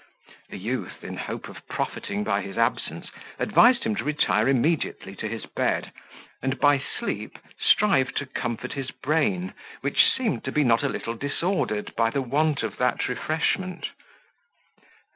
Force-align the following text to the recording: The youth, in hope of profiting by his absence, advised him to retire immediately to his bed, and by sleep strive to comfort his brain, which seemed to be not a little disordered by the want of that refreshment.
The 0.49 0.57
youth, 0.57 1.03
in 1.03 1.15
hope 1.15 1.47
of 1.47 1.61
profiting 1.67 2.23
by 2.23 2.41
his 2.41 2.57
absence, 2.57 3.11
advised 3.37 3.83
him 3.83 3.95
to 3.97 4.03
retire 4.03 4.47
immediately 4.49 5.15
to 5.17 5.27
his 5.27 5.45
bed, 5.45 5.91
and 6.41 6.59
by 6.59 6.79
sleep 6.79 7.37
strive 7.59 8.11
to 8.15 8.25
comfort 8.25 8.73
his 8.73 8.89
brain, 8.89 9.53
which 9.81 10.09
seemed 10.09 10.43
to 10.45 10.51
be 10.51 10.63
not 10.63 10.81
a 10.81 10.89
little 10.89 11.13
disordered 11.13 11.95
by 11.95 12.09
the 12.09 12.23
want 12.23 12.63
of 12.63 12.77
that 12.77 13.07
refreshment. 13.07 13.89